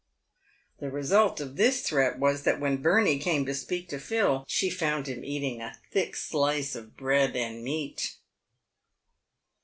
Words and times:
The 0.79 0.89
result 0.89 1.39
of 1.39 1.57
this 1.57 1.81
threat 1.83 2.17
was, 2.17 2.41
that 2.41 2.59
when 2.59 2.81
Bertie 2.81 3.19
came 3.19 3.45
to 3.45 3.53
speak 3.53 3.87
to 3.89 3.99
Phil, 3.99 4.43
she 4.47 4.71
found 4.71 5.05
him 5.05 5.23
eating 5.23 5.61
a 5.61 5.77
thick 5.91 6.15
slice 6.15 6.73
of 6.73 6.97
bread 6.97 7.35
and 7.35 7.63
meat. 7.63 8.15